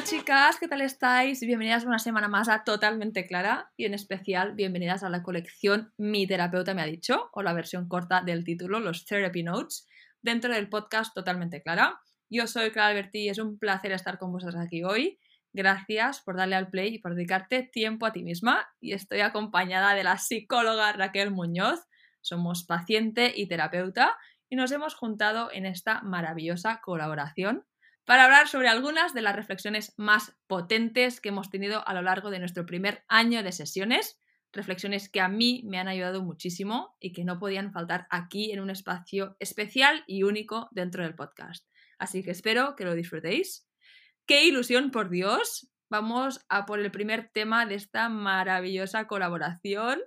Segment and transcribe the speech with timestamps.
[0.00, 1.40] Hola chicas, ¿qué tal estáis?
[1.40, 6.26] Bienvenidas una semana más a Totalmente Clara y en especial bienvenidas a la colección Mi
[6.26, 9.86] terapeuta me ha dicho o la versión corta del título, los Therapy Notes,
[10.22, 12.00] dentro del podcast Totalmente Clara.
[12.30, 15.18] Yo soy Clara Alberti y es un placer estar con vosotras aquí hoy.
[15.52, 19.92] Gracias por darle al play y por dedicarte tiempo a ti misma y estoy acompañada
[19.92, 21.78] de la psicóloga Raquel Muñoz.
[22.22, 24.16] Somos paciente y terapeuta
[24.48, 27.66] y nos hemos juntado en esta maravillosa colaboración
[28.04, 32.30] para hablar sobre algunas de las reflexiones más potentes que hemos tenido a lo largo
[32.30, 34.18] de nuestro primer año de sesiones,
[34.52, 38.60] reflexiones que a mí me han ayudado muchísimo y que no podían faltar aquí en
[38.60, 41.66] un espacio especial y único dentro del podcast.
[41.98, 43.68] Así que espero que lo disfrutéis.
[44.26, 45.70] ¡Qué ilusión, por Dios!
[45.90, 50.00] Vamos a por el primer tema de esta maravillosa colaboración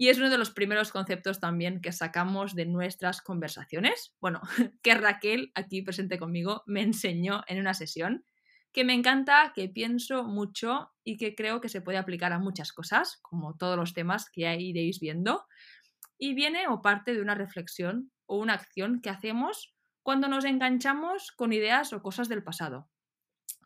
[0.00, 4.14] y es uno de los primeros conceptos también que sacamos de nuestras conversaciones.
[4.20, 4.40] Bueno,
[4.82, 8.24] que Raquel, aquí presente conmigo, me enseñó en una sesión
[8.72, 12.72] que me encanta, que pienso mucho y que creo que se puede aplicar a muchas
[12.72, 15.46] cosas, como todos los temas que ya iréis viendo.
[16.16, 21.32] Y viene o parte de una reflexión o una acción que hacemos cuando nos enganchamos
[21.32, 22.88] con ideas o cosas del pasado.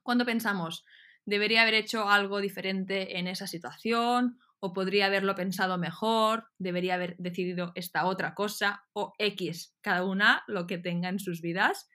[0.02, 0.86] Cuando pensamos,
[1.26, 7.16] debería haber hecho algo diferente en esa situación o podría haberlo pensado mejor, debería haber
[7.18, 11.88] decidido esta otra cosa, o X, cada una lo que tenga en sus vidas.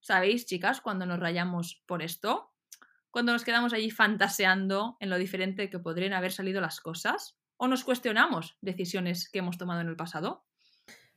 [0.00, 2.52] ¿Sabéis, chicas, cuando nos rayamos por esto?
[3.10, 7.68] Cuando nos quedamos allí fantaseando en lo diferente que podrían haber salido las cosas, o
[7.68, 10.44] nos cuestionamos decisiones que hemos tomado en el pasado.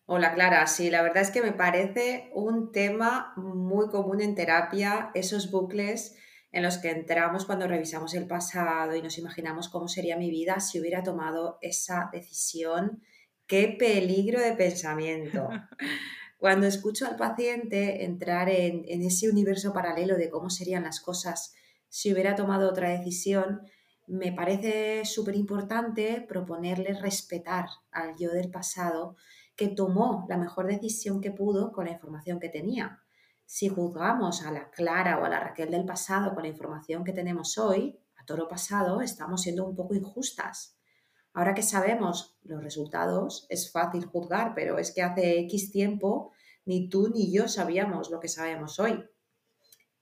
[0.06, 5.12] Hola Clara, sí, la verdad es que me parece un tema muy común en terapia,
[5.16, 6.18] esos bucles
[6.54, 10.60] en los que entramos cuando revisamos el pasado y nos imaginamos cómo sería mi vida
[10.60, 13.02] si hubiera tomado esa decisión.
[13.48, 15.50] ¡Qué peligro de pensamiento!
[16.38, 21.56] Cuando escucho al paciente entrar en, ese universo paralelo de cómo serían las cosas
[21.90, 23.62] si hubiera tomado otra decisión,
[24.08, 29.16] me parece súper importante proponerle respetar al yo del pasado
[29.56, 33.03] que tomó la mejor decisión que pudo con la información que tenía
[33.54, 37.14] si juzgamos a la Clara o a la Raquel del pasado con la información que
[37.14, 40.80] tenemos hoy, a todo lo pasado, estamos siendo un poco injustas.
[41.34, 46.32] Ahora que sabemos los resultados, es fácil juzgar, pero es que hace X tiempo
[46.66, 49.08] ni tú ni yo sabíamos lo que sabemos hoy.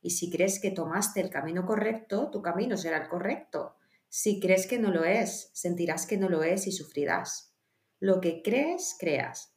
[0.01, 3.75] Y si crees que tomaste el camino correcto, tu camino será el correcto.
[4.07, 7.53] Si crees que no lo es, sentirás que no lo es y sufrirás.
[7.99, 9.50] Lo que crees, creas.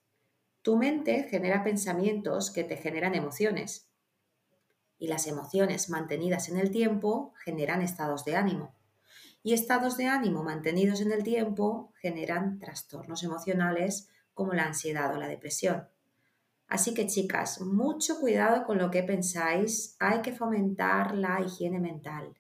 [0.65, 3.91] Tu mente genera pensamientos que te generan emociones
[4.97, 8.75] y las emociones mantenidas en el tiempo generan estados de ánimo.
[9.43, 15.19] Y estados de ánimo mantenidos en el tiempo generan trastornos emocionales como la ansiedad o
[15.19, 15.87] la depresión.
[16.67, 22.35] Así que chicas, mucho cuidado con lo que pensáis, hay que fomentar la higiene mental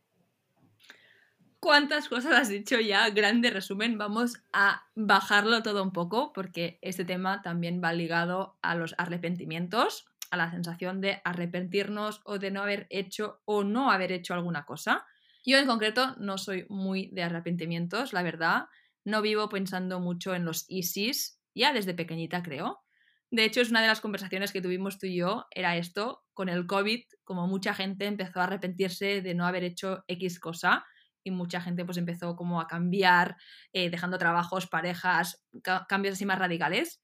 [1.65, 7.07] cuántas cosas has dicho ya, grande resumen, vamos a bajarlo todo un poco porque este
[7.07, 12.61] tema también va ligado a los arrepentimientos, a la sensación de arrepentirnos o de no
[12.61, 15.07] haber hecho o no haber hecho alguna cosa.
[15.43, 18.67] Yo en concreto no soy muy de arrepentimientos, la verdad,
[19.03, 22.83] no vivo pensando mucho en los ISIS, ya desde pequeñita creo.
[23.31, 26.51] De hecho, es una de las conversaciones que tuvimos tú y yo, era esto, con
[26.51, 30.85] el COVID, como mucha gente empezó a arrepentirse de no haber hecho X cosa
[31.25, 33.37] y mucha gente pues empezó como a cambiar,
[33.73, 35.45] eh, dejando trabajos, parejas,
[35.89, 37.03] cambios así más radicales.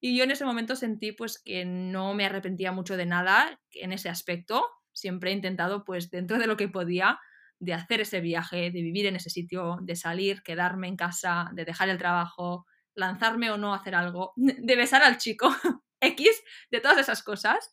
[0.00, 3.92] Y yo en ese momento sentí pues que no me arrepentía mucho de nada en
[3.92, 4.66] ese aspecto.
[4.92, 7.18] Siempre he intentado pues dentro de lo que podía
[7.58, 11.64] de hacer ese viaje, de vivir en ese sitio, de salir, quedarme en casa, de
[11.64, 15.48] dejar el trabajo, lanzarme o no a hacer algo, de besar al chico
[16.00, 17.72] X, de todas esas cosas.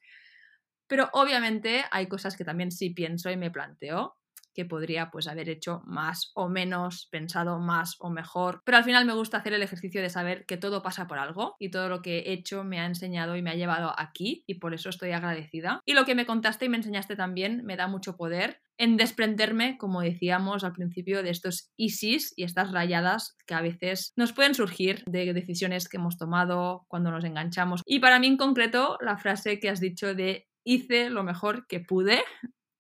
[0.88, 4.19] Pero obviamente hay cosas que también sí pienso y me planteo
[4.54, 8.62] que podría pues haber hecho más o menos, pensado más o mejor.
[8.66, 11.56] Pero al final me gusta hacer el ejercicio de saber que todo pasa por algo
[11.60, 14.56] y todo lo que he hecho me ha enseñado y me ha llevado aquí y
[14.56, 15.82] por eso estoy agradecida.
[15.86, 19.78] Y lo que me contaste y me enseñaste también me da mucho poder en desprenderme,
[19.78, 24.56] como decíamos al principio, de estos ISIS y estas rayadas que a veces nos pueden
[24.56, 27.82] surgir de decisiones que hemos tomado cuando nos enganchamos.
[27.86, 31.82] Y para mí en concreto, la frase que has dicho de hice lo mejor que
[31.82, 32.20] pude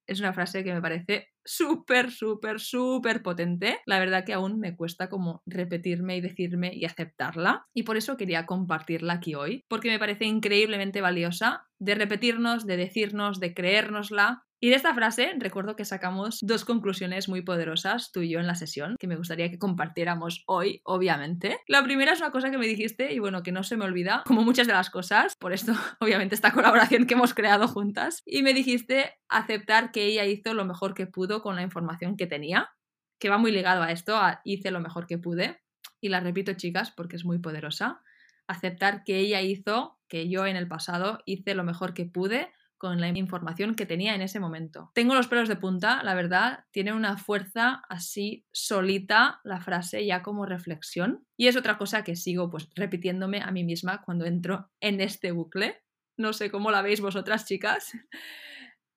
[0.08, 3.80] es una frase que me parece súper, súper, súper potente.
[3.86, 7.66] La verdad que aún me cuesta como repetirme y decirme y aceptarla.
[7.74, 12.78] Y por eso quería compartirla aquí hoy, porque me parece increíblemente valiosa de repetirnos, de
[12.78, 18.20] decirnos, de creérnosla Y de esta frase recuerdo que sacamos dos conclusiones muy poderosas tú
[18.22, 21.58] y yo en la sesión que me gustaría que compartiéramos hoy, obviamente.
[21.68, 24.24] La primera es una cosa que me dijiste y bueno, que no se me olvida,
[24.26, 25.72] como muchas de las cosas, por esto
[26.02, 30.66] obviamente esta colaboración que hemos creado juntas, y me dijiste aceptar que ella hizo lo
[30.66, 32.72] mejor que pudo con la información que tenía,
[33.20, 35.62] que va muy ligado a esto, a hice lo mejor que pude,
[36.02, 38.02] y la repito chicas porque es muy poderosa,
[38.48, 43.02] aceptar que ella hizo, que yo en el pasado hice lo mejor que pude con
[43.02, 44.90] la información que tenía en ese momento.
[44.96, 50.24] Tengo los pelos de punta, la verdad, tiene una fuerza así solita la frase ya
[50.24, 51.26] como reflexión.
[51.36, 55.31] Y es otra cosa que sigo pues repitiéndome a mí misma cuando entro en este
[55.34, 55.84] bucle.
[56.16, 57.92] No sé cómo la veis vosotras, chicas.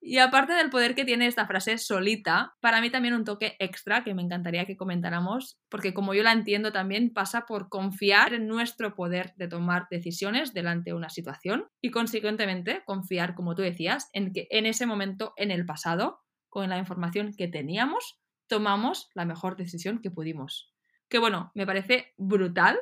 [0.04, 4.02] Y aparte del poder que tiene esta frase solita, para mí también un toque extra
[4.02, 8.48] que me encantaría que comentáramos, porque como yo la entiendo también pasa por confiar en
[8.48, 14.08] nuestro poder de tomar decisiones delante de una situación y consecuentemente confiar, como tú decías,
[14.12, 19.24] en que en ese momento, en el pasado, con la información que teníamos, tomamos la
[19.24, 20.74] mejor decisión que pudimos.
[21.08, 22.76] Que bueno, me parece brutal,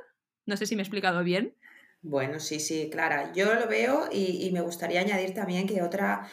[0.47, 1.55] no sé si me he explicado bien.
[2.01, 6.27] Bueno, sí, sí, Clara, yo lo veo y, y me gustaría añadir también que otra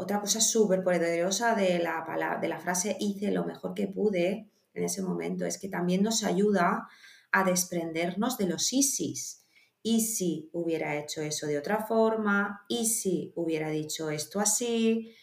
[0.00, 4.84] otra cosa súper poderosa de la, de la frase hice lo mejor que pude en
[4.84, 6.88] ese momento es que también nos ayuda
[7.32, 9.44] a desprendernos de los ISIS.
[9.82, 15.14] Y si hubiera hecho eso de otra forma, y si hubiera dicho esto así,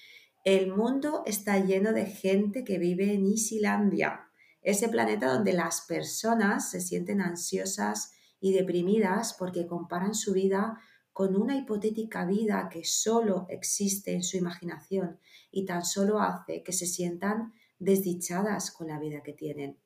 [0.43, 4.29] el mundo está lleno de gente que vive en Isilandia,
[4.61, 10.79] ese planeta donde las personas se sienten ansiosas y deprimidas porque comparan su vida
[11.17, 15.19] con una hipotética vida que solo existe en su imaginación
[15.49, 19.79] y tan solo hace que se sientan desdichadas con la vida que tienen.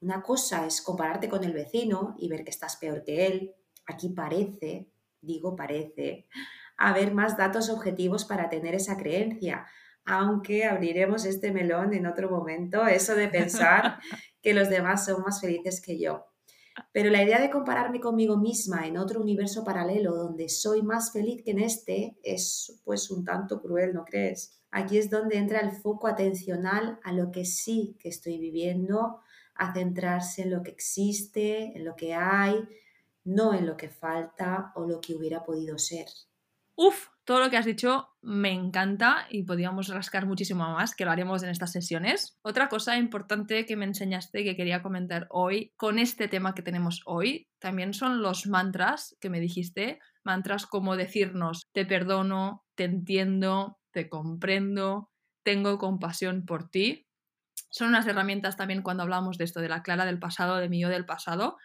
[0.00, 3.54] Una cosa es compararte con el vecino y ver que estás peor que él.
[3.86, 4.90] Aquí parece,
[5.20, 6.26] digo parece,
[6.76, 9.64] haber más datos objetivos para tener esa creencia,
[10.04, 14.00] aunque abriremos este melón en otro momento, eso de pensar
[14.42, 16.26] que los demás son más felices que yo.
[16.92, 21.42] Pero la idea de compararme conmigo misma en otro universo paralelo donde soy más feliz
[21.42, 24.60] que en este es pues un tanto cruel, ¿no crees?
[24.70, 29.20] Aquí es donde entra el foco atencional a lo que sí que estoy viviendo,
[29.54, 32.68] a centrarse en lo que existe, en lo que hay,
[33.24, 36.06] no en lo que falta o lo que hubiera podido ser.
[36.76, 41.10] Uf, todo lo que has dicho me encanta y podríamos rascar muchísimo más, que lo
[41.10, 42.38] haremos en estas sesiones.
[42.40, 47.02] Otra cosa importante que me enseñaste que quería comentar hoy con este tema que tenemos
[47.04, 53.78] hoy, también son los mantras que me dijiste, mantras como decirnos te perdono, te entiendo,
[53.90, 55.10] te comprendo,
[55.42, 57.08] tengo compasión por ti.
[57.68, 60.80] Son unas herramientas también cuando hablamos de esto, de la Clara del pasado, de mi
[60.80, 61.58] yo del pasado,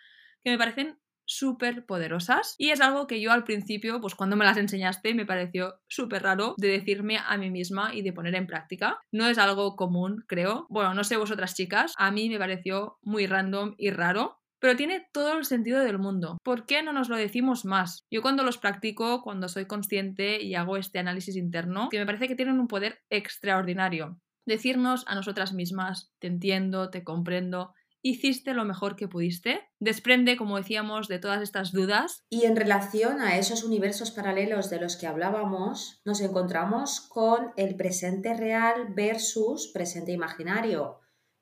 [0.44, 4.46] que me parecen súper poderosas y es algo que yo al principio, pues cuando me
[4.46, 8.48] las enseñaste, me pareció súper raro de decirme a mí misma y de poner en
[8.48, 9.00] práctica.
[9.12, 10.66] No es algo común, creo.
[10.70, 14.40] Bueno, no sé vosotras chicas, a mí me pareció muy random y raro.
[14.60, 16.38] Pero tiene todo el sentido del mundo.
[16.42, 18.06] ¿Por qué no nos lo decimos más?
[18.10, 22.30] Yo cuando los practico, cuando soy consciente y hago este análisis interno, que me parece
[22.30, 24.22] que tienen un poder extraordinario.
[24.46, 27.74] Decirnos a nosotras mismas, te entiendo, te comprendo,
[28.04, 29.62] hiciste lo mejor que pudiste.
[29.80, 32.24] Desprende, como decíamos, de todas estas dudas.
[32.30, 37.76] Y en relación a esos universos paralelos de los que hablábamos, nos encontramos con el
[37.76, 41.00] presente real versus presente imaginario.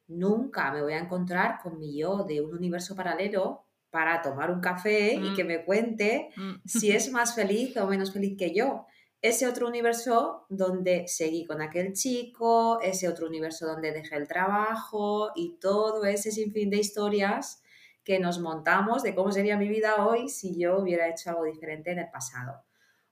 [0.08, 4.62] Nunca me voy a encontrar con mi yo de un universo paralelo para tomar un
[4.62, 5.36] café y mm.
[5.36, 6.62] que me cuente mm.
[6.66, 8.86] si es más feliz o menos feliz que yo
[9.22, 15.32] ese otro universo donde seguí con aquel chico, ese otro universo donde dejé el trabajo
[15.36, 17.62] y todo ese sinfín de historias
[18.04, 21.92] que nos montamos de cómo sería mi vida hoy si yo hubiera hecho algo diferente
[21.92, 22.64] en el pasado.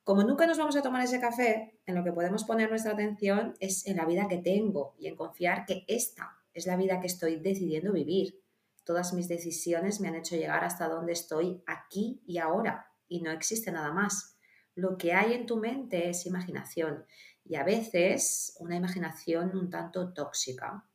[0.04, 3.54] Como nunca nos vamos a tomar ese café, en lo que podemos poner nuestra atención
[3.60, 7.06] es en la vida que tengo y en confiar que esta es la vida que
[7.06, 8.42] estoy decidiendo vivir.
[8.84, 13.30] Todas mis decisiones me han hecho llegar hasta donde estoy aquí y ahora y no
[13.30, 14.39] existe nada más
[14.76, 17.06] lo que hay en tu mente es imaginación
[17.44, 20.86] y a veces una imaginación un tanto tóxica.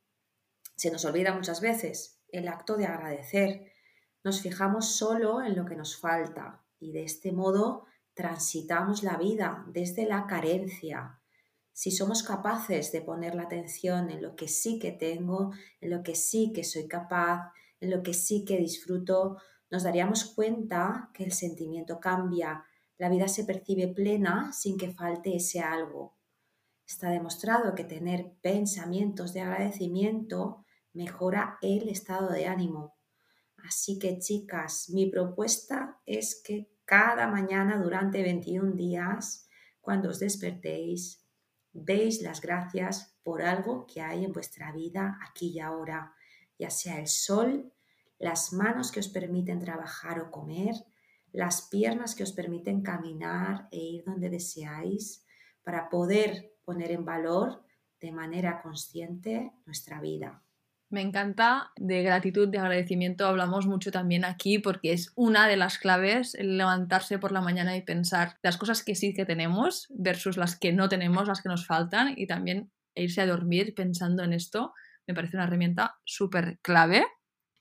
[0.76, 3.72] Se nos olvida muchas veces el acto de agradecer.
[4.22, 9.64] Nos fijamos solo en lo que nos falta y de este modo transitamos la vida
[9.68, 11.20] desde la carencia.
[11.72, 16.02] Si somos capaces de poner la atención en lo que sí que tengo, en lo
[16.02, 19.38] que sí que soy capaz, en lo que sí que disfruto,
[19.70, 22.64] nos daríamos cuenta que el sentimiento cambia
[22.98, 26.16] la vida se percibe plena sin que falte ese algo.
[26.86, 32.96] Está demostrado que tener pensamientos de agradecimiento mejora el estado de ánimo.
[33.56, 39.48] Así que chicas, mi propuesta es que cada mañana durante 21 días,
[39.80, 41.24] cuando os despertéis,
[41.76, 46.14] Veis las gracias por algo que hay en vuestra vida aquí y ahora,
[46.56, 47.72] ya sea el sol,
[48.20, 50.76] las manos que os permiten trabajar o comer,
[51.34, 55.26] las piernas que os permiten caminar e ir donde deseáis
[55.64, 57.64] para poder poner en valor
[58.00, 60.42] de manera consciente nuestra vida.
[60.90, 65.78] Me encanta de gratitud, de agradecimiento, hablamos mucho también aquí porque es una de las
[65.78, 70.36] claves el levantarse por la mañana y pensar las cosas que sí que tenemos versus
[70.36, 74.32] las que no tenemos, las que nos faltan y también irse a dormir pensando en
[74.32, 74.72] esto
[75.06, 77.04] me parece una herramienta súper clave.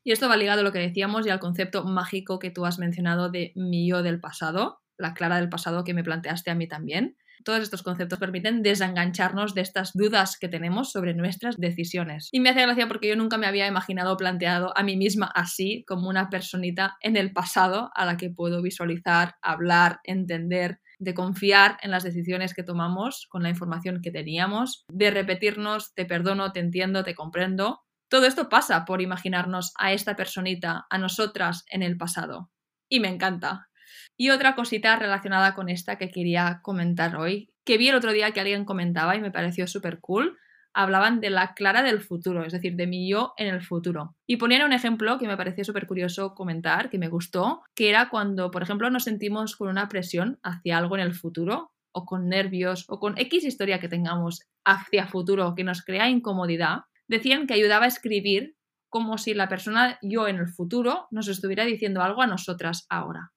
[0.03, 2.79] Y esto va ligado a lo que decíamos y al concepto mágico que tú has
[2.79, 6.67] mencionado de mi yo del pasado, la Clara del pasado que me planteaste a mí
[6.67, 7.17] también.
[7.43, 12.29] Todos estos conceptos permiten desengancharnos de estas dudas que tenemos sobre nuestras decisiones.
[12.31, 15.83] Y me hace gracia porque yo nunca me había imaginado planteado a mí misma así,
[15.87, 21.77] como una personita en el pasado a la que puedo visualizar, hablar, entender, de confiar
[21.81, 26.61] en las decisiones que tomamos con la información que teníamos, de repetirnos, te perdono, te
[26.61, 27.81] entiendo, te comprendo.
[28.13, 32.51] Todo esto pasa por imaginarnos a esta personita, a nosotras en el pasado.
[32.87, 33.69] Y me encanta.
[34.15, 38.29] Y otra cosita relacionada con esta que quería comentar hoy, que vi el otro día
[38.29, 40.37] que alguien comentaba y me pareció súper cool,
[40.75, 44.15] hablaban de la Clara del futuro, es decir, de mi yo en el futuro.
[44.27, 48.09] Y ponían un ejemplo que me pareció súper curioso comentar, que me gustó, que era
[48.09, 52.29] cuando, por ejemplo, nos sentimos con una presión hacia algo en el futuro, o con
[52.29, 57.53] nervios, o con X historia que tengamos hacia futuro que nos crea incomodidad, decían que
[57.53, 58.55] ayudaba a escribir
[58.89, 63.31] como si la persona yo en el futuro nos estuviera diciendo algo a nosotras ahora.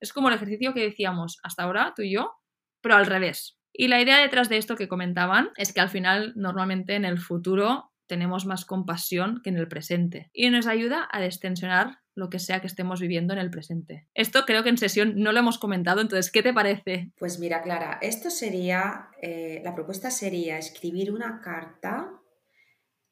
[0.00, 2.32] Es como el ejercicio que decíamos hasta ahora, tú y yo,
[2.80, 3.58] pero al revés.
[3.72, 7.18] Y la idea detrás de esto que comentaban es que al final normalmente en el
[7.18, 12.38] futuro tenemos más compasión que en el presente y nos ayuda a destensionar lo que
[12.38, 14.08] sea que estemos viviendo en el presente.
[14.14, 17.12] Esto creo que en sesión no lo hemos comentado, entonces, ¿qué te parece?
[17.18, 22.19] Pues mira, Clara, esto sería, eh, la propuesta sería escribir una carta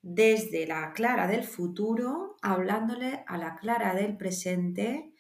[0.02, 5.12] desde la Clara del futuro, hablándole a la Clara del presente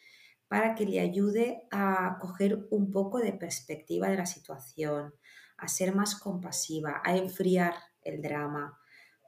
[0.48, 5.14] para que le ayude a coger un poco de perspectiva de la situación,
[5.58, 8.78] a ser más compasiva, a enfriar el drama,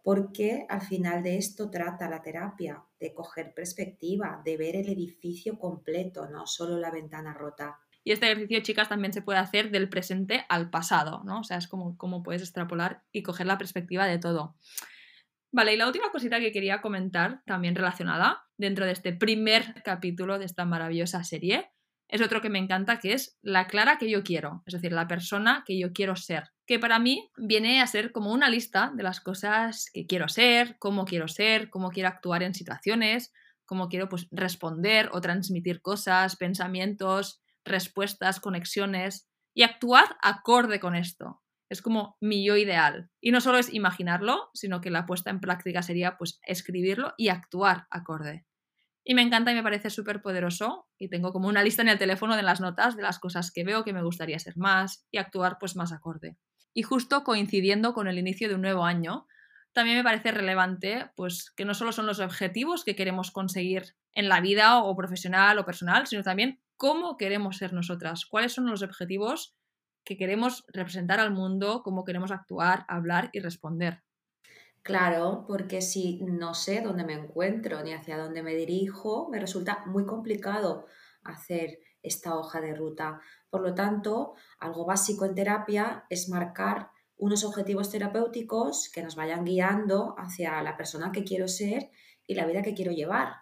[0.02, 5.58] porque al final de esto trata la terapia, de coger perspectiva, de ver el edificio
[5.58, 7.78] completo, no solo la ventana rota.
[8.02, 11.40] Y este ejercicio, chicas, también se puede hacer del presente al pasado, ¿no?
[11.40, 14.56] O sea, es como, como puedes extrapolar y coger la perspectiva de todo.
[15.52, 20.38] Vale, y la última cosita que quería comentar, también relacionada, dentro de este primer capítulo
[20.38, 21.70] de esta maravillosa serie,
[22.06, 25.08] es otro que me encanta, que es la Clara que yo quiero, es decir, la
[25.08, 29.02] persona que yo quiero ser, que para mí viene a ser como una lista de
[29.02, 33.32] las cosas que quiero ser, cómo quiero ser, cómo quiero actuar en situaciones,
[33.64, 41.40] cómo quiero pues, responder o transmitir cosas, pensamientos, respuestas, conexiones y actuar acorde con esto.
[41.70, 43.10] Es como mi yo ideal.
[43.20, 47.28] Y no solo es imaginarlo, sino que la puesta en práctica sería pues escribirlo y
[47.28, 48.44] actuar acorde.
[49.04, 50.88] Y me encanta y me parece súper poderoso.
[50.98, 53.64] Y tengo como una lista en el teléfono de las notas de las cosas que
[53.64, 56.36] veo que me gustaría ser más y actuar pues más acorde.
[56.74, 59.26] Y justo coincidiendo con el inicio de un nuevo año,
[59.72, 64.28] también me parece relevante pues que no solo son los objetivos que queremos conseguir en
[64.28, 68.82] la vida o profesional o personal, sino también cómo queremos ser nosotras, cuáles son los
[68.82, 69.56] objetivos
[70.04, 74.02] que queremos representar al mundo, cómo queremos actuar, hablar y responder.
[74.82, 79.84] Claro, porque si no sé dónde me encuentro ni hacia dónde me dirijo, me resulta
[79.86, 80.86] muy complicado
[81.22, 83.20] hacer esta hoja de ruta.
[83.50, 89.44] Por lo tanto, algo básico en terapia es marcar unos objetivos terapéuticos que nos vayan
[89.44, 91.90] guiando hacia la persona que quiero ser
[92.26, 93.34] y la vida que quiero llevar.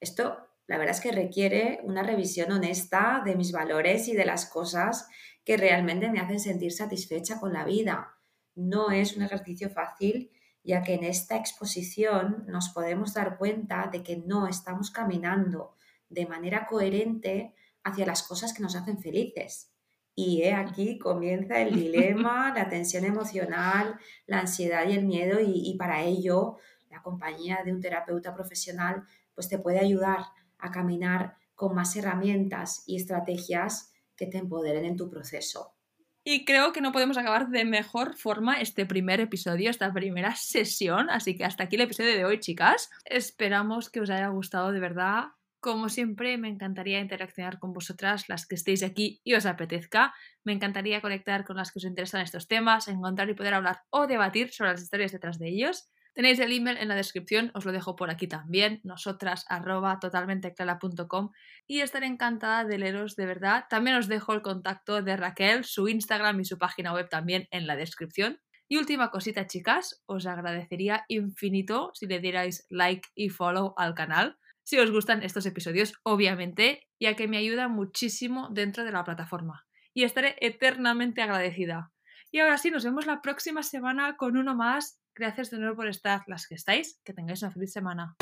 [0.00, 4.46] Esto, la verdad es que requiere una revisión honesta de mis valores y de las
[4.46, 5.08] cosas
[5.44, 8.14] que realmente me hacen sentir satisfecha con la vida.
[8.54, 10.30] No es un ejercicio fácil,
[10.62, 15.74] ya que en esta exposición nos podemos dar cuenta de que no estamos caminando
[16.08, 19.72] de manera coherente hacia las cosas que nos hacen felices.
[20.14, 25.76] Y aquí comienza el dilema, la tensión emocional, la ansiedad y el miedo y, y
[25.76, 26.58] para ello
[26.90, 29.02] la compañía de un terapeuta profesional
[29.34, 30.26] pues te puede ayudar
[30.62, 35.74] a caminar con más herramientas y estrategias que te empoderen en tu proceso.
[36.22, 41.08] Y creo que no podemos acabar de mejor forma este primer episodio, esta primera sesión.
[41.08, 42.90] Así que hasta aquí el episodio de hoy, chicas.
[43.04, 45.24] Esperamos que os haya gustado de verdad.
[45.60, 50.14] Como siempre, me encantaría interaccionar con vosotras, las que estéis aquí y os apetezca.
[50.44, 54.06] Me encantaría conectar con las que os interesan estos temas, encontrar y poder hablar o
[54.06, 55.90] debatir sobre las historias detrás de ellos.
[56.14, 61.30] Tenéis el email en la descripción, os lo dejo por aquí también, nosotras arroba totalmenteclara.com
[61.66, 63.66] y estaré encantada de leeros de verdad.
[63.70, 67.66] También os dejo el contacto de Raquel, su Instagram y su página web también en
[67.66, 68.40] la descripción.
[68.68, 74.38] Y última cosita, chicas, os agradecería infinito si le dierais like y follow al canal,
[74.62, 79.66] si os gustan estos episodios, obviamente, ya que me ayuda muchísimo dentro de la plataforma.
[79.92, 81.90] Y estaré eternamente agradecida.
[82.30, 84.99] Y ahora sí, nos vemos la próxima semana con uno más.
[85.20, 86.98] Gracias de nuevo por estar las que estáis.
[87.04, 88.16] Que tengáis una feliz semana.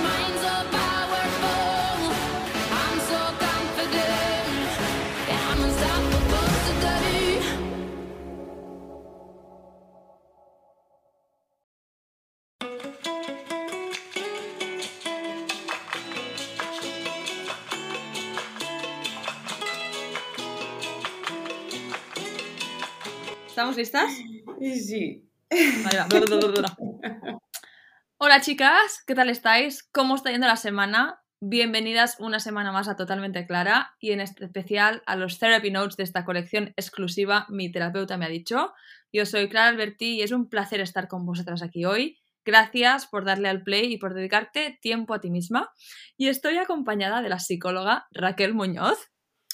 [23.46, 24.12] ¿Estamos listas?
[24.60, 25.27] Sí.
[28.18, 29.82] Hola chicas, ¿qué tal estáis?
[29.92, 31.22] ¿Cómo está yendo la semana?
[31.40, 35.96] Bienvenidas una semana más a Totalmente Clara y en este especial a los Therapy Notes
[35.96, 38.74] de esta colección exclusiva Mi terapeuta me ha dicho.
[39.12, 42.18] Yo soy Clara Alberti y es un placer estar con vosotras aquí hoy.
[42.44, 45.70] Gracias por darle al play y por dedicarte tiempo a ti misma.
[46.16, 48.98] Y estoy acompañada de la psicóloga Raquel Muñoz.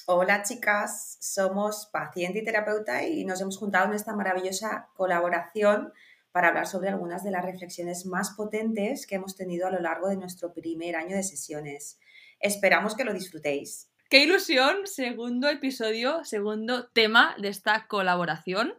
[0.06, 5.94] Hola chicas, somos paciente y terapeuta y nos hemos juntado en esta maravillosa colaboración
[6.30, 10.08] para hablar sobre algunas de las reflexiones más potentes que hemos tenido a lo largo
[10.08, 11.98] de nuestro primer año de sesiones.
[12.38, 13.90] Esperamos que lo disfrutéis.
[14.10, 14.86] ¡Qué ilusión!
[14.86, 18.74] Segundo episodio, segundo tema de esta colaboración.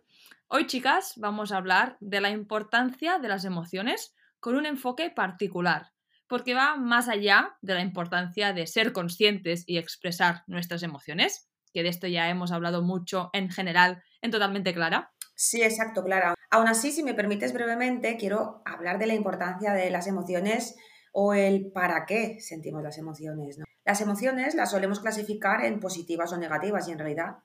[0.47, 5.94] Hoy, chicas, vamos a hablar de la importancia de las emociones con un enfoque particular
[6.27, 11.83] porque va más allá de la importancia de ser conscientes y expresar nuestras emociones, que
[11.83, 15.13] de esto ya hemos hablado mucho en general, en Totalmente Clara.
[15.35, 16.33] Sí, exacto, Clara.
[16.49, 20.75] Aún así, si me permites brevemente, quiero hablar de la importancia de las emociones
[21.11, 23.59] o el para qué sentimos las emociones.
[23.83, 27.37] Las emociones las solemos clasificar en positivas o negativas y en realidad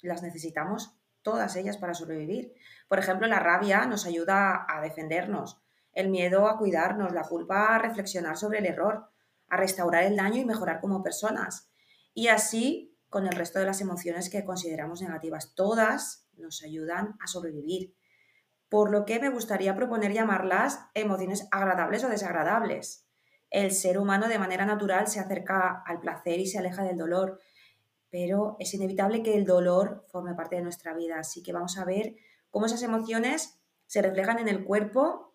[0.00, 2.52] las necesitamos todas ellas para sobrevivir.
[2.88, 5.63] Por ejemplo, la rabia nos ayuda a defendernos,
[5.94, 9.08] el miedo a cuidarnos, la culpa a reflexionar sobre el error,
[9.48, 11.70] a restaurar el daño y mejorar como personas.
[12.12, 15.54] Y así con el resto de las emociones que consideramos negativas.
[15.54, 17.94] Todas nos ayudan a sobrevivir.
[18.68, 23.06] Por lo que me gustaría proponer llamarlas emociones agradables o desagradables.
[23.50, 27.40] El ser humano de manera natural se acerca al placer y se aleja del dolor,
[28.10, 31.20] pero es inevitable que el dolor forme parte de nuestra vida.
[31.20, 32.16] Así que vamos a ver
[32.50, 35.33] cómo esas emociones se reflejan en el cuerpo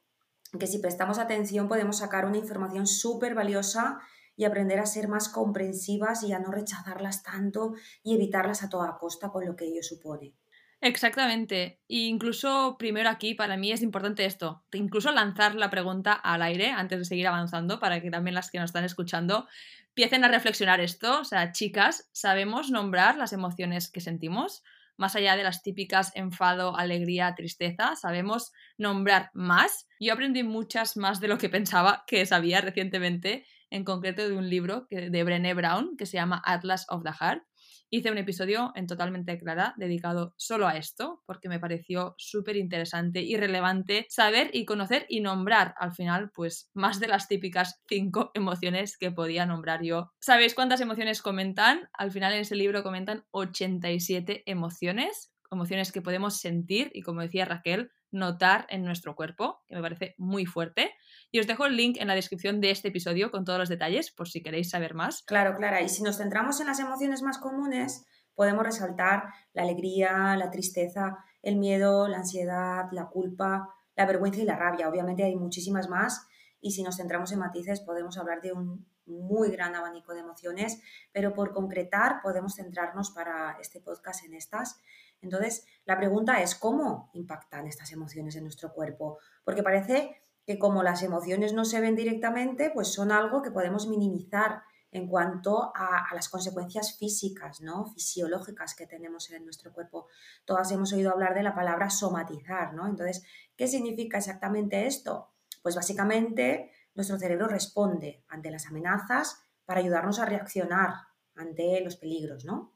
[0.57, 3.99] que si prestamos atención podemos sacar una información súper valiosa
[4.35, 8.97] y aprender a ser más comprensivas y a no rechazarlas tanto y evitarlas a toda
[8.97, 10.33] costa con lo que ello supone.
[10.81, 11.81] Exactamente.
[11.89, 16.71] E incluso primero aquí para mí es importante esto, incluso lanzar la pregunta al aire
[16.71, 19.45] antes de seguir avanzando para que también las que nos están escuchando
[19.89, 21.19] empiecen a reflexionar esto.
[21.19, 24.63] O sea, chicas, ¿sabemos nombrar las emociones que sentimos?
[24.99, 29.87] Más allá de las típicas enfado, alegría, tristeza, sabemos nombrar más.
[29.99, 34.49] Yo aprendí muchas más de lo que pensaba que sabía recientemente, en concreto de un
[34.49, 37.43] libro de Brené Brown que se llama Atlas of the Heart,
[37.89, 43.21] hice un episodio en Totalmente Clara dedicado solo a esto, porque me pareció súper interesante
[43.21, 48.31] y relevante saber y conocer y nombrar al final, pues, más de las típicas cinco
[48.33, 50.11] emociones que podía nombrar yo.
[50.19, 51.89] ¿Sabéis cuántas emociones comentan?
[51.93, 57.45] Al final en ese libro comentan 87 emociones, emociones que podemos sentir y, como decía
[57.45, 60.93] Raquel, notar en nuestro cuerpo, que me parece muy fuerte.
[61.31, 64.11] Y os dejo el link en la descripción de este episodio con todos los detalles
[64.11, 65.23] por si queréis saber más.
[65.23, 65.81] Claro, Clara.
[65.81, 71.17] Y si nos centramos en las emociones más comunes, podemos resaltar la alegría, la tristeza,
[71.43, 74.89] el miedo, la ansiedad, la culpa, la vergüenza y la rabia.
[74.89, 76.25] Obviamente hay muchísimas más
[76.61, 80.81] y si nos centramos en matices podemos hablar de un muy gran abanico de emociones,
[81.11, 84.79] pero por concretar podemos centrarnos para este podcast en estas.
[85.21, 90.81] Entonces, la pregunta es cómo impactan estas emociones en nuestro cuerpo, porque parece que como
[90.81, 96.07] las emociones no se ven directamente, pues son algo que podemos minimizar en cuanto a,
[96.15, 97.85] las consecuencias físicas, ¿no?
[97.85, 100.07] fisiológicas que tenemos en nuestro cuerpo.
[100.45, 102.87] Todas hemos oído hablar de la palabra somatizar, ¿no?
[102.87, 103.23] Entonces,
[103.55, 105.35] ¿qué significa exactamente esto?
[105.61, 110.95] Pues básicamente nuestro cerebro responde ante las amenazas para ayudarnos a reaccionar
[111.35, 112.73] ante los peligros, ¿no?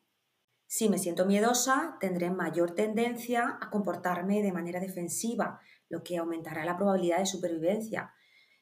[0.75, 6.65] Si me siento miedosa, tendré mayor tendencia a comportarme de manera defensiva, lo que aumentará
[6.65, 8.12] la probabilidad de supervivencia.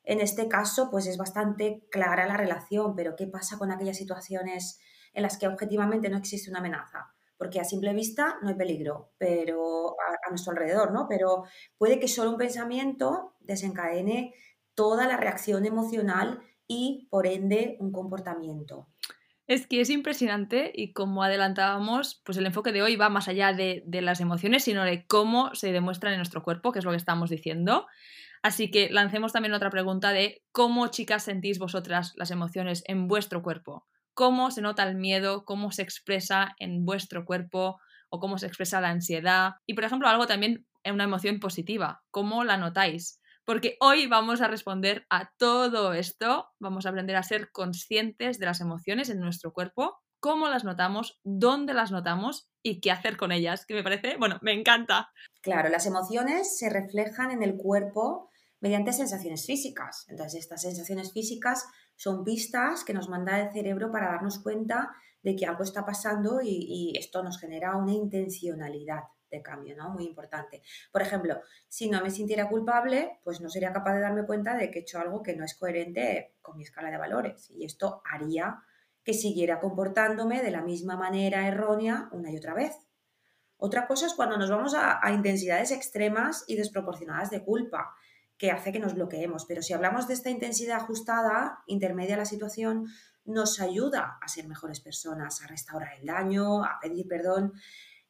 [0.04, 4.78] En este caso, pues es bastante clara la relación, pero ¿qué pasa con aquellas situaciones
[5.14, 7.16] en las que objetivamente no existe una amenaza?
[7.38, 11.08] Porque a simple vista no hay peligro, pero a, nuestro alrededor, ¿no?
[11.08, 11.46] Pero
[11.78, 14.34] puede que solo un pensamiento desencadene
[14.76, 18.90] toda la reacción emocional y, por ende, un comportamiento.
[19.52, 23.52] Es que es impresionante y como adelantábamos, pues el enfoque de hoy va más allá
[23.52, 26.98] de, las emociones, sino de cómo se demuestran en nuestro cuerpo, que es lo que
[26.98, 27.86] estamos diciendo.
[28.44, 33.44] Así que lancemos también otra pregunta de cómo chicas sentís vosotras las emociones en vuestro
[33.44, 33.86] cuerpo.
[34.14, 35.44] ¿Cómo se nota el miedo?
[35.44, 37.82] ¿Cómo se expresa en vuestro cuerpo?
[38.08, 39.56] ¿O cómo se expresa la ansiedad?
[39.66, 42.02] Y por ejemplo, algo también en una emoción positiva.
[42.10, 43.21] ¿Cómo la notáis?
[43.52, 48.46] Porque hoy vamos a responder a todo esto, vamos a aprender a ser conscientes de
[48.46, 53.34] las emociones en nuestro cuerpo, cómo las notamos, dónde las notamos y qué hacer con
[53.34, 55.10] ellas, que me parece, bueno, me encanta.
[55.42, 58.30] Claro, las emociones se reflejan en el cuerpo
[58.62, 60.06] mediante sensaciones físicas.
[60.08, 61.66] Entonces, estas sensaciones físicas
[61.98, 66.40] son pistas que nos manda el cerebro para darnos cuenta de que algo está pasando
[66.42, 69.90] y, y esto nos genera una intencionalidad de cambio, ¿no?
[69.90, 70.62] Muy importante.
[70.92, 74.70] Por ejemplo, si no me sintiera culpable, pues no sería capaz de darme cuenta de
[74.70, 77.50] que he hecho algo que no es coherente con mi escala de valores.
[77.50, 78.62] Y esto haría
[79.04, 82.76] que siguiera comportándome de la misma manera errónea una y otra vez.
[83.58, 87.96] Otra cosa es cuando nos vamos a, intensidades extremas y desproporcionadas de culpa,
[88.38, 89.46] que hace que nos bloqueemos.
[89.46, 92.88] Pero si hablamos de esta intensidad ajustada, intermedia la situación,
[93.24, 97.54] nos ayuda a ser mejores personas, a restaurar el daño, a pedir perdón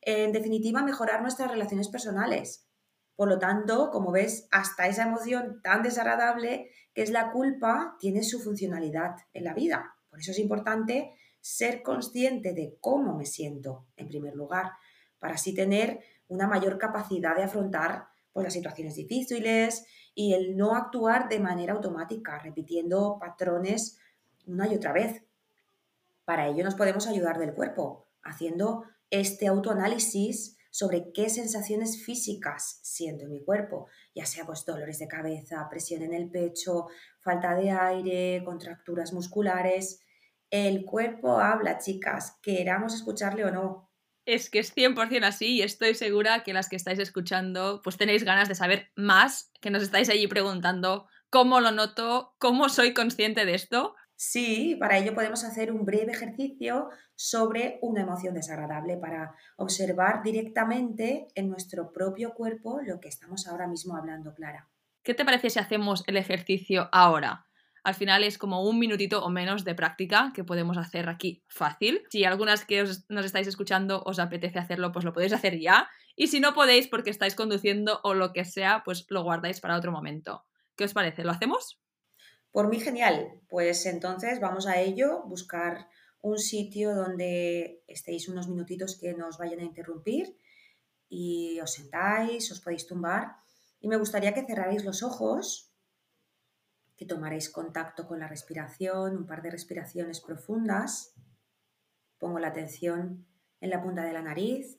[0.01, 2.67] en definitiva, mejorar nuestras relaciones personales.
[3.15, 8.23] Por lo tanto, como ves, hasta esa emoción tan desagradable que es la culpa tiene
[8.23, 9.95] su funcionalidad en la vida.
[10.09, 14.71] Por eso es importante ser consciente de cómo me siento, en primer lugar,
[15.19, 19.85] para así tener una mayor capacidad de afrontar pues, las situaciones difíciles
[20.15, 23.97] y el no actuar de manera automática, repitiendo patrones
[24.45, 25.23] una y otra vez.
[26.25, 33.25] Para ello nos podemos ayudar del cuerpo, haciendo este autoanálisis sobre qué sensaciones físicas siento
[33.25, 36.87] en mi cuerpo, ya sea pues dolores de cabeza, presión en el pecho,
[37.19, 40.01] falta de aire, contracturas musculares.
[40.49, 43.91] El cuerpo habla, chicas, queramos escucharle o no.
[44.25, 48.23] Es que es 100% así y estoy segura que las que estáis escuchando pues tenéis
[48.23, 53.45] ganas de saber más, que nos estáis allí preguntando cómo lo noto, cómo soy consciente
[53.45, 53.95] de esto.
[54.23, 61.25] Sí, para ello podemos hacer un breve ejercicio sobre una emoción desagradable para observar directamente
[61.33, 64.69] en nuestro propio cuerpo lo que estamos ahora mismo hablando, Clara.
[65.01, 67.47] ¿Qué te parece si hacemos el ejercicio ahora?
[67.83, 72.03] Al final es como un minutito o menos de práctica que podemos hacer aquí fácil.
[72.11, 75.89] Si algunas que nos estáis escuchando os apetece hacerlo, pues lo podéis hacer ya.
[76.15, 79.77] Y si no podéis porque estáis conduciendo o lo que sea, pues lo guardáis para
[79.77, 80.45] otro momento.
[80.75, 81.23] ¿Qué os parece?
[81.23, 81.81] ¿Lo hacemos?
[82.51, 85.87] Por mí genial, pues entonces vamos a ello, buscar
[86.21, 90.37] un sitio donde estéis unos minutitos que nos vayan a interrumpir
[91.09, 93.37] y os sentáis, os podéis tumbar.
[93.79, 95.73] Y me gustaría que cerrarais los ojos,
[96.97, 101.15] que tomaréis contacto con la respiración, un par de respiraciones profundas.
[102.19, 103.25] Pongo la atención
[103.59, 104.77] en la punta de la nariz,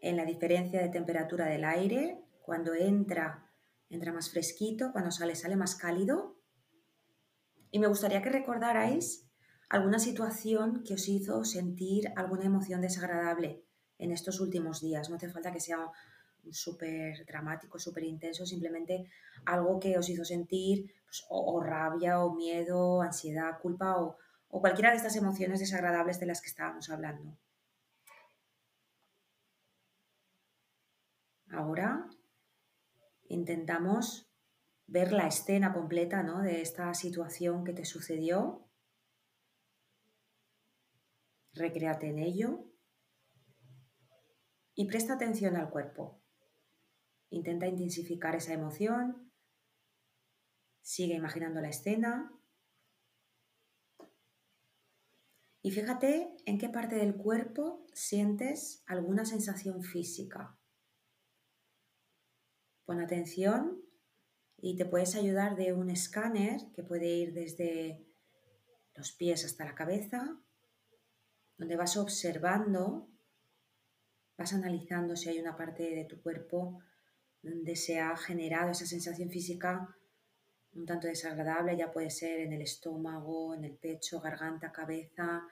[0.00, 2.22] en la diferencia de temperatura del aire.
[2.42, 3.51] Cuando entra
[3.92, 6.38] entra más fresquito, cuando sale sale más cálido.
[7.70, 9.28] Y me gustaría que recordarais
[9.68, 13.64] alguna situación que os hizo sentir alguna emoción desagradable
[13.98, 15.08] en estos últimos días.
[15.08, 15.90] No hace falta que sea
[16.50, 19.08] súper dramático, súper intenso, simplemente
[19.44, 24.16] algo que os hizo sentir pues, o, rabia o miedo, ansiedad, culpa o,
[24.48, 27.38] o cualquiera de estas emociones desagradables de las que estábamos hablando.
[31.50, 32.08] Ahora
[33.32, 34.30] intentamos
[34.86, 36.42] ver la escena completa ¿no?
[36.42, 38.68] de esta situación que te sucedió.
[41.54, 42.72] Recréate en ello
[44.74, 46.22] y presta atención al cuerpo.
[47.30, 49.32] Intenta intensificar esa emoción.
[50.82, 52.38] Sigue imaginando la escena.
[55.62, 60.58] Y fíjate en qué parte del cuerpo sientes alguna sensación física.
[62.92, 63.80] Pon atención
[64.58, 68.06] y te puedes ayudar de un escáner que puede ir desde
[68.94, 70.38] los pies hasta la cabeza,
[71.56, 73.08] donde vas observando,
[74.36, 76.82] vas analizando si hay una parte de tu cuerpo
[77.40, 79.96] donde se ha generado esa sensación física
[80.74, 85.48] un tanto desagradable, ya puede ser en el estómago, en el pecho, garganta, cabeza,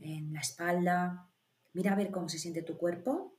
[0.00, 1.30] en la espalda.
[1.74, 3.38] Mira a ver cómo se siente tu cuerpo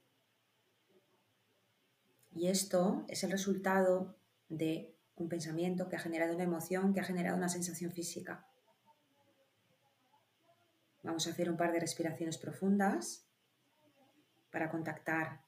[2.35, 4.13] y esto es el resultado
[4.49, 8.45] de un pensamiento que ha generado una emoción, que ha generado una sensación física.
[11.01, 13.25] Vamos a hacer un par de respiraciones profundas
[14.51, 15.45] para contactar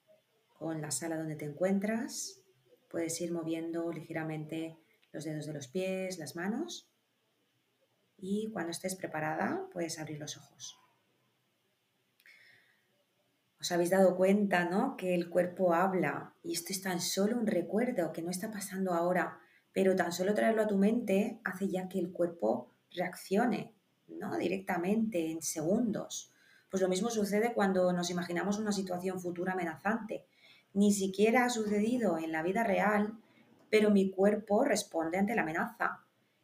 [0.58, 2.42] con la sala donde te encuentras.
[2.90, 4.80] Puedes ir moviendo ligeramente
[5.12, 6.90] los dedos de los pies, las manos.
[8.18, 10.87] Y cuando estés preparada, puedes abrir los ojos.
[13.60, 14.96] Os habéis dado cuenta, ¿no?
[14.98, 18.94] Que el cuerpo habla y esto es tan solo un recuerdo que no está pasando
[18.94, 19.40] ahora,
[19.74, 23.74] pero tan solo traerlo a tu mente hace ya que el cuerpo reaccione,
[24.08, 24.38] ¿no?
[24.38, 26.32] Directamente, en segundos.
[26.70, 30.26] Pues lo mismo sucede cuando nos imaginamos una situación futura amenazante.
[30.74, 33.18] Ni siquiera ha sucedido en la vida real,
[33.70, 36.04] pero mi cuerpo responde ante la amenaza.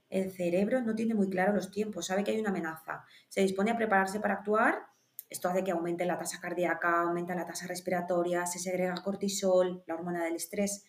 [0.09, 3.71] El cerebro no tiene muy claro los tiempos, sabe que hay una amenaza, se dispone
[3.71, 4.92] a prepararse para actuar.
[5.33, 9.95] Esto hace que aumente la tasa cardíaca, aumenta la tasa respiratoria, se segrega cortisol, la
[9.95, 10.85] hormona del estrés.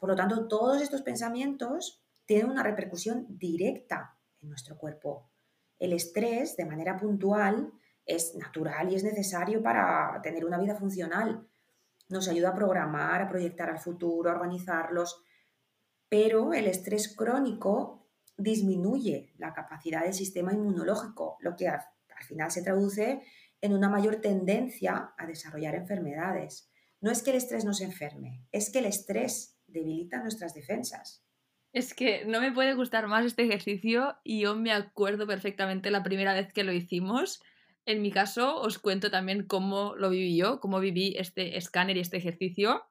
[0.00, 5.30] Por lo tanto, todos estos pensamientos tienen una repercusión directa en nuestro cuerpo.
[5.78, 7.70] El estrés, de manera puntual,
[8.04, 11.46] es natural y es necesario para tener una vida funcional.
[12.08, 15.22] Nos ayuda a programar, a proyectar al futuro, a organizarlos,
[16.08, 21.82] pero el estrés crónico disminuye la capacidad del sistema inmunológico, lo que al,
[22.26, 23.22] final se traduce
[23.60, 26.70] en una mayor tendencia a desarrollar enfermedades.
[27.00, 31.24] No es que el estrés nos enferme, es que el estrés debilita nuestras defensas.
[31.72, 36.02] Es que no me puede gustar más este ejercicio y yo me acuerdo perfectamente la
[36.02, 37.42] primera vez que lo hicimos.
[37.84, 42.00] En mi caso, os cuento también cómo lo viví yo, cómo viví este escáner y
[42.00, 42.82] este ejercicio.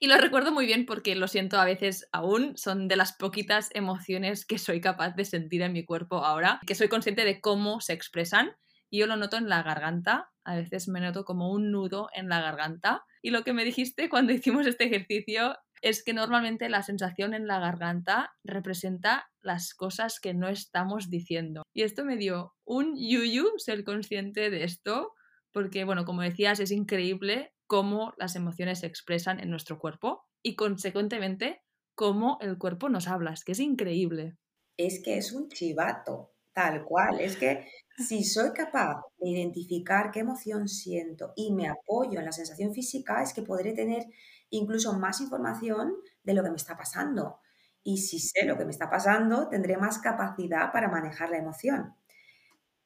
[0.00, 3.70] Y lo recuerdo muy bien porque lo siento a veces aún, son de las poquitas
[3.74, 7.80] emociones que soy capaz de sentir en mi cuerpo ahora, que soy consciente de cómo
[7.80, 8.52] se expresan.
[8.90, 12.28] Y yo lo noto en la garganta, a veces me noto como un nudo en
[12.28, 13.04] la garganta.
[13.22, 17.46] Y lo que me dijiste cuando hicimos este ejercicio es que normalmente la sensación en
[17.46, 21.62] la garganta representa las cosas que no estamos diciendo.
[21.74, 25.12] Y esto me dio un yuyu ser consciente de esto,
[25.52, 30.56] porque, bueno, como decías, es increíble cómo las emociones se expresan en nuestro cuerpo y,
[30.56, 31.62] consecuentemente,
[31.94, 33.32] cómo el cuerpo nos habla.
[33.32, 34.36] Es que es increíble.
[34.76, 37.20] Es que es un chivato, tal cual.
[37.20, 37.66] Es que
[37.98, 43.22] si soy capaz de identificar qué emoción siento y me apoyo en la sensación física,
[43.22, 44.06] es que podré tener
[44.50, 47.40] incluso más información de lo que me está pasando.
[47.82, 51.94] Y si sé lo que me está pasando, tendré más capacidad para manejar la emoción.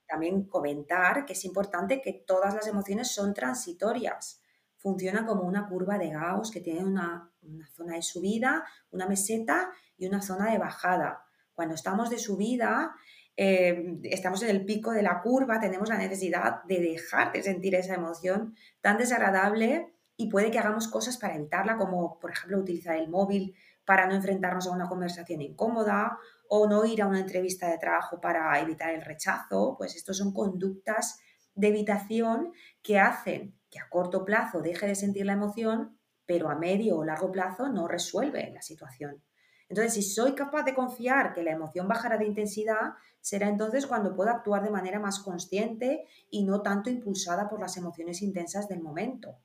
[0.07, 4.41] También comentar que es importante que todas las emociones son transitorias.
[4.79, 7.31] Funciona como una curva de Gauss que tiene una,
[7.73, 11.25] zona de subida, una meseta y una zona de bajada.
[11.55, 12.95] Cuando estamos de subida,
[13.37, 17.75] eh, estamos en el pico de la curva, tenemos la necesidad de dejar de sentir
[17.75, 22.97] esa emoción tan desagradable y puede que hagamos cosas para evitarla, como por ejemplo utilizar
[22.97, 26.19] el móvil para no enfrentarnos a una conversación incómoda
[26.49, 30.33] o no ir a una entrevista de trabajo para evitar el rechazo, pues estos son
[30.33, 31.19] conductas
[31.55, 36.55] de evitación que hacen que a corto plazo deje de sentir la emoción, pero a
[36.55, 39.23] medio o largo plazo no resuelve la situación.
[39.69, 44.15] Entonces, si soy capaz de confiar que la emoción bajará de intensidad, será entonces cuando
[44.15, 48.83] puedo actuar de manera más consciente y no tanto impulsada por las emociones intensas del
[48.83, 49.39] momento.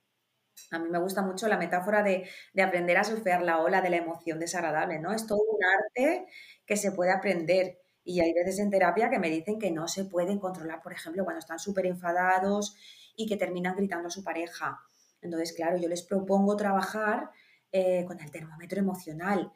[0.71, 2.27] A mí me gusta mucho la metáfora de,
[2.61, 5.13] aprender a surfear la ola de la emoción desagradable, ¿no?
[5.13, 6.25] Es todo un arte
[6.65, 7.79] que se puede aprender.
[8.03, 11.23] Y hay veces en terapia que me dicen que no se pueden controlar, por ejemplo,
[11.23, 12.75] cuando están súper enfadados
[13.15, 14.81] y que terminan gritando a su pareja.
[15.21, 17.29] Entonces, claro, yo les propongo trabajar
[17.71, 19.51] eh, con el termómetro emocional.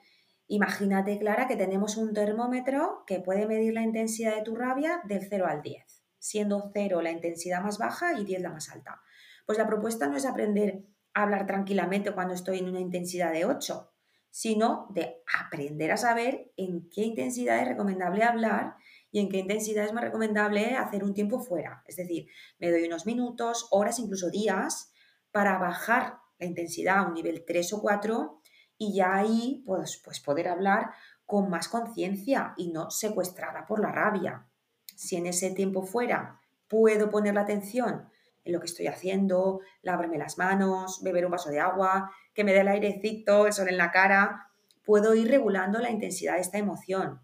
[0.51, 5.25] Imagínate, Clara, que tenemos un termómetro que puede medir la intensidad de tu rabia del
[5.29, 9.01] 0 al 10, siendo 0 la intensidad más baja y 10 la más alta.
[9.45, 10.83] Pues la propuesta no es aprender
[11.13, 13.93] hablar tranquilamente cuando estoy en una intensidad de 8,
[14.29, 18.75] sino de aprender a saber en qué intensidad es recomendable hablar
[19.09, 21.81] y en qué intensidad es más recomendable hacer un tiempo fuera.
[21.87, 22.27] Es decir,
[22.59, 24.91] me doy unos minutos, horas, incluso días
[25.31, 28.40] para bajar la intensidad a un nivel 3 o 4
[28.81, 30.89] y ya ahí pues, pues poder hablar
[31.27, 34.47] con más conciencia y no secuestrada por la rabia.
[34.95, 38.09] Si en ese tiempo fuera puedo poner la atención
[38.43, 42.53] en lo que estoy haciendo, lavarme las manos, beber un vaso de agua, que me
[42.53, 44.47] dé el airecito, el sol en la cara,
[44.83, 47.21] puedo ir regulando la intensidad de esta emoción.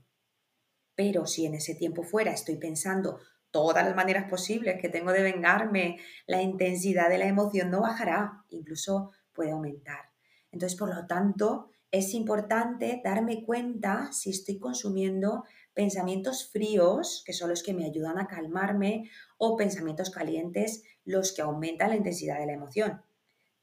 [0.94, 5.24] Pero si en ese tiempo fuera estoy pensando todas las maneras posibles que tengo de
[5.24, 10.17] vengarme, la intensidad de la emoción no bajará, incluso puede aumentar.
[10.52, 17.50] Entonces, por lo tanto, es importante darme cuenta si estoy consumiendo pensamientos fríos, que son
[17.50, 22.48] los que me ayudan a calmarme, o pensamientos calientes, los que aumentan la intensidad de
[22.48, 23.02] la emoción.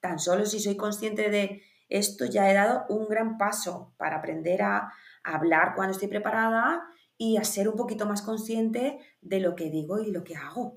[0.01, 4.63] Tan solo si soy consciente de esto, ya he dado un gran paso para aprender
[4.63, 4.93] a
[5.23, 6.83] hablar cuando estoy preparada
[7.19, 10.75] y a ser un poquito más consciente de lo que digo y lo que hago.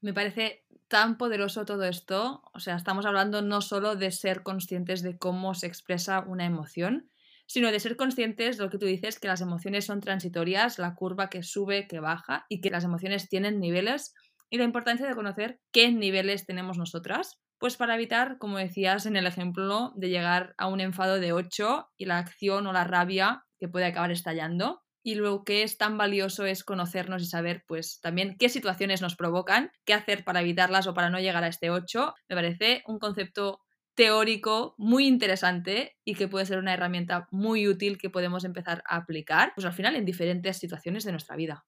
[0.00, 0.61] Me parece
[0.92, 2.42] tan poderoso todo esto.
[2.52, 7.10] O sea, estamos hablando no solo de ser conscientes de cómo se expresa una emoción,
[7.46, 10.94] sino de ser conscientes de lo que tú dices, que las emociones son transitorias, la
[10.94, 14.12] curva que sube, que baja y que las emociones tienen niveles
[14.50, 19.16] y la importancia de conocer qué niveles tenemos nosotras, pues para evitar, como decías en
[19.16, 23.44] el ejemplo, de llegar a un enfado de 8 y la acción o la rabia
[23.58, 24.82] que puede acabar estallando.
[25.02, 29.16] Y lo que es tan valioso es conocernos y saber, pues, también qué situaciones nos
[29.16, 32.14] provocan, qué hacer para evitarlas o para no llegar a este 8.
[32.28, 33.60] Me parece un concepto
[33.94, 38.96] teórico muy interesante y que puede ser una herramienta muy útil que podemos empezar a
[38.96, 41.66] aplicar, pues al final en diferentes situaciones de nuestra vida.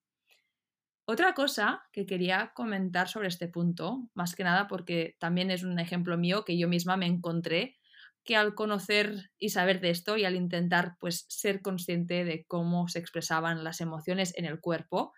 [1.06, 5.78] Otra cosa que quería comentar sobre este punto, más que nada porque también es un
[5.78, 7.76] ejemplo mío que yo misma me encontré,
[8.24, 12.88] que al conocer y saber de esto y al intentar pues ser consciente de cómo
[12.88, 15.12] se expresaban las emociones en el cuerpo,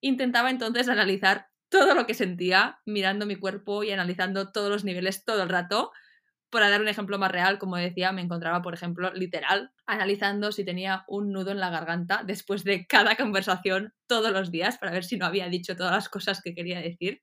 [0.00, 5.24] intentaba entonces analizar todo lo que sentía mirando mi cuerpo y analizando todos los niveles
[5.24, 5.90] todo el rato
[6.50, 10.64] para dar un ejemplo más real, como decía, me encontraba, por ejemplo, literal, analizando si
[10.64, 15.04] tenía un nudo en la garganta después de cada conversación todos los días para ver
[15.04, 17.22] si no había dicho todas las cosas que quería decir.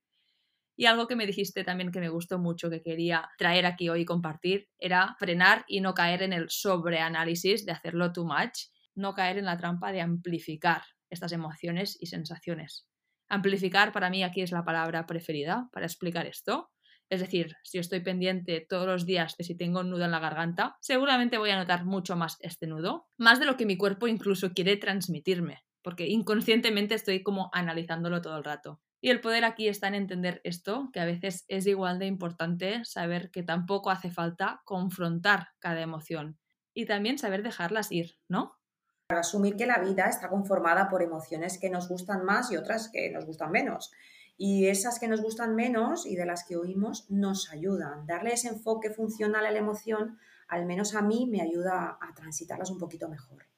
[0.76, 4.02] Y algo que me dijiste también que me gustó mucho, que quería traer aquí hoy
[4.02, 9.14] y compartir, era frenar y no caer en el sobreanálisis de hacerlo too much, no
[9.14, 12.86] caer en la trampa de amplificar estas emociones y sensaciones.
[13.28, 16.70] Amplificar para mí aquí es la palabra preferida para explicar esto.
[17.08, 20.18] Es decir, si estoy pendiente todos los días de si tengo un nudo en la
[20.18, 24.06] garganta, seguramente voy a notar mucho más este nudo, más de lo que mi cuerpo
[24.06, 28.80] incluso quiere transmitirme, porque inconscientemente estoy como analizándolo todo el rato.
[29.04, 32.84] Y el poder aquí está en entender esto, que a veces es igual de importante
[32.84, 36.38] saber que tampoco hace falta confrontar cada emoción
[36.72, 38.60] y también saber dejarlas ir, ¿no?
[39.08, 43.10] Asumir que la vida está conformada por emociones que nos gustan más y otras que
[43.10, 43.90] nos gustan menos
[44.36, 48.06] y esas que nos gustan menos y de las que oímos nos ayudan.
[48.06, 52.70] Darle ese enfoque funcional a la emoción, al menos a mí, me ayuda a transitarlas
[52.70, 53.51] un poquito mejor.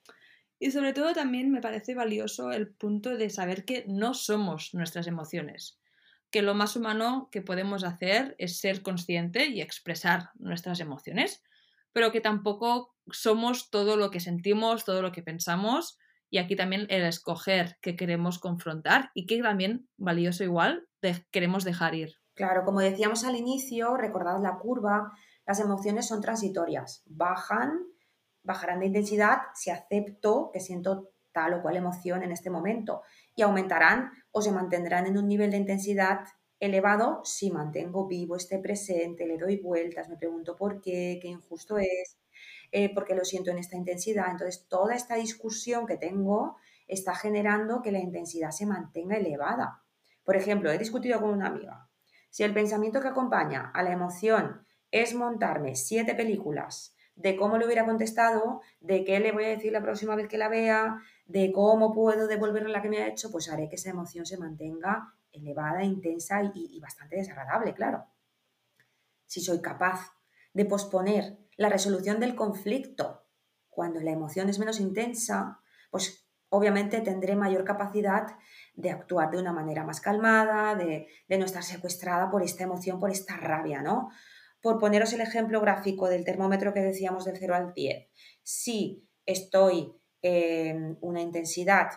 [0.64, 5.06] Y sobre todo también me parece valioso el punto de saber que no somos nuestras
[5.06, 5.78] emociones,
[6.30, 11.42] que lo más humano que podemos hacer es ser consciente y expresar nuestras emociones,
[11.92, 15.98] pero que tampoco somos todo lo que sentimos, todo lo que pensamos,
[16.30, 20.88] y aquí también el escoger qué queremos confrontar y qué también, valioso igual,
[21.30, 22.14] queremos dejar ir.
[22.32, 25.12] Claro, como decíamos al inicio, recordad la curva,
[25.46, 27.80] las emociones son transitorias, bajan,
[28.44, 33.02] bajarán de intensidad si acepto que siento tal o cual emoción en este momento
[33.34, 36.20] y aumentarán o se mantendrán en un nivel de intensidad
[36.60, 41.78] elevado si mantengo vivo este presente, le doy vueltas, me pregunto por qué, qué injusto
[41.78, 42.18] es,
[42.70, 44.30] eh, porque lo siento en esta intensidad.
[44.30, 49.82] Entonces, toda esta discusión que tengo está generando que la intensidad se mantenga elevada.
[50.24, 51.88] Por ejemplo, he discutido con una amiga.
[52.30, 57.66] Si el pensamiento que acompaña a la emoción es montarme siete películas de cómo le
[57.66, 61.52] hubiera contestado, de qué le voy a decir la próxima vez que la vea, de
[61.52, 65.14] cómo puedo devolverle la que me ha hecho, pues haré que esa emoción se mantenga
[65.32, 68.06] elevada, intensa y bastante desagradable, claro.
[69.26, 70.14] Si soy capaz
[70.52, 73.26] de posponer la resolución del conflicto.
[73.68, 78.36] Cuando la emoción es menos intensa, pues obviamente tendré mayor capacidad
[78.74, 83.10] de actuar de una manera más calmada, de, no estar secuestrada por esta emoción, por
[83.10, 84.10] esta rabia, ¿no?
[84.64, 88.08] Por poneros el ejemplo gráfico del termómetro que decíamos del 0 al 10,
[88.42, 91.88] si estoy en una intensidad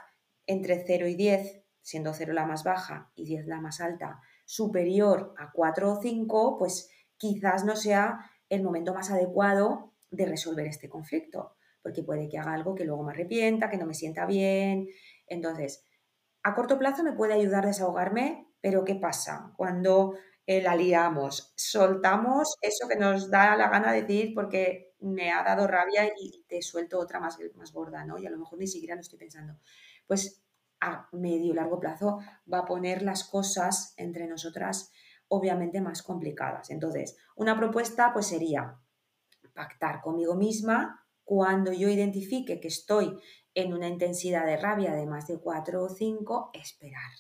[0.45, 5.33] entre 0 y 10, siendo 0 la más baja y 10 la más alta, superior
[5.37, 10.89] a 4 o 5, pues quizás no sea el momento más adecuado de resolver este
[10.89, 14.89] conflicto, porque puede que haga algo que luego me arrepienta, que no me sienta bien.
[15.25, 15.85] Entonces,
[16.43, 19.53] a corto plazo me puede ayudar a desahogarme, pero ¿qué pasa?
[19.55, 20.15] Cuando
[20.47, 25.43] eh, la liamos, soltamos eso que nos da la gana de decir porque me ha
[25.43, 28.17] dado rabia y te suelto otra más, más gorda, ¿no?
[28.17, 29.59] Y a lo mejor ni siquiera lo estoy pensando.
[30.07, 30.41] Pues
[30.79, 32.19] a medio largo plazo
[32.51, 34.91] va a poner las cosas entre nosotras
[35.27, 36.69] obviamente más complicadas.
[36.69, 38.79] Entonces, una propuesta pues sería
[39.53, 43.19] pactar conmigo misma cuando yo identifique que estoy
[43.53, 47.11] en una intensidad de rabia de más de 4 o 5, esperar.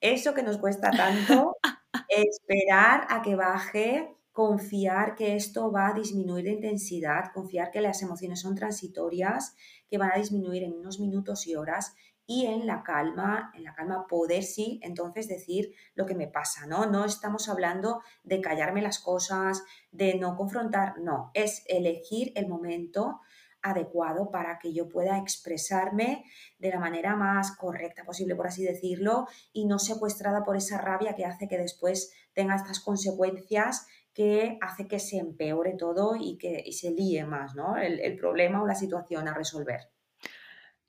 [0.00, 1.56] Eso que nos cuesta tanto,
[2.08, 8.02] esperar a que baje, confiar que esto va a disminuir de intensidad, confiar que las
[8.02, 9.56] emociones son transitorias,
[9.88, 11.94] que van a disminuir en unos minutos y horas
[12.26, 16.66] y en la calma, en la calma poder sí, entonces decir lo que me pasa,
[16.66, 16.86] ¿no?
[16.86, 19.62] No estamos hablando de callarme las cosas,
[19.92, 23.20] de no confrontar, no, es elegir el momento
[23.62, 26.24] adecuado para que yo pueda expresarme
[26.58, 31.14] de la manera más correcta posible, por así decirlo, y no secuestrada por esa rabia
[31.14, 36.64] que hace que después tenga estas consecuencias que hace que se empeore todo y que
[36.72, 37.76] se líe más, ¿no?
[37.76, 39.80] el problema o la situación a resolver.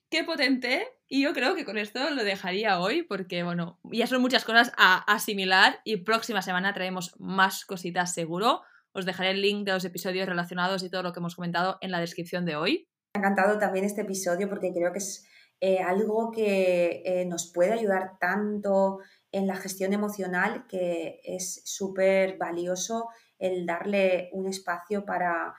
[0.09, 0.87] Qué potente.
[1.09, 4.71] Y yo creo que con esto lo dejaría hoy porque, bueno, ya son muchas cosas
[4.77, 8.61] a asimilar y próxima semana traemos más cositas seguro.
[8.97, 11.91] Os dejaré el link de los episodios relacionados y todo lo que hemos comentado en
[11.91, 12.89] la descripción de hoy.
[13.13, 15.27] Me ha encantado también este episodio porque creo que es
[15.61, 18.97] eh, algo que eh, nos puede ayudar tanto
[19.31, 25.53] en la gestión emocional que es súper valioso el darle un espacio para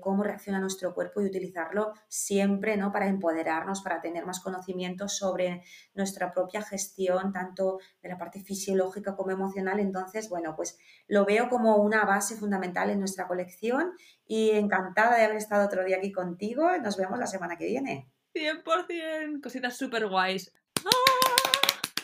[0.00, 2.92] cómo reacciona nuestro cuerpo y utilizarlo siempre ¿no?
[2.92, 5.62] para empoderarnos, para tener más conocimiento sobre
[5.94, 9.80] nuestra propia gestión, tanto de la parte fisiológica como emocional.
[9.80, 10.78] Entonces, bueno, pues
[11.08, 13.92] lo veo como una base fundamental en nuestra colección
[14.26, 16.68] y encantada de haber estado otro día aquí contigo.
[16.78, 18.10] Nos vemos la semana que viene.
[18.34, 20.52] 100%, cositas súper guays.
[20.84, 21.16] ¡Ah!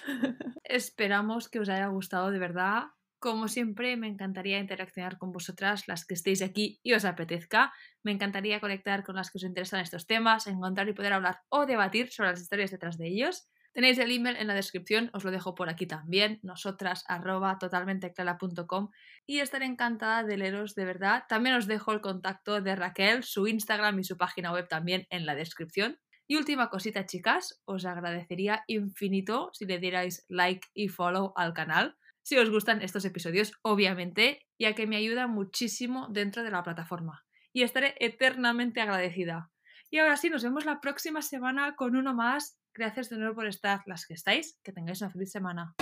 [0.64, 2.84] Esperamos que os haya gustado de verdad
[3.22, 7.72] como siempre, me encantaría interaccionar con vosotras, las que estéis aquí y os apetezca.
[8.02, 11.64] Me encantaría conectar con las que os interesan estos temas, encontrar y poder hablar o
[11.64, 13.48] debatir sobre las historias detrás de ellos.
[13.72, 18.90] Tenéis el email en la descripción, os lo dejo por aquí también, nosotras arroba totalmenteclara.com
[19.24, 21.22] y estaré encantada de leeros de verdad.
[21.28, 25.26] También os dejo el contacto de Raquel, su Instagram y su página web también en
[25.26, 25.96] la descripción.
[26.26, 31.96] Y última cosita, chicas, os agradecería infinito si le dierais like y follow al canal
[32.22, 37.24] si os gustan estos episodios, obviamente, ya que me ayuda muchísimo dentro de la plataforma.
[37.52, 39.50] Y estaré eternamente agradecida.
[39.90, 42.58] Y ahora sí, nos vemos la próxima semana con uno más.
[42.74, 44.58] Gracias de nuevo por estar las que estáis.
[44.62, 45.74] Que tengáis una feliz semana.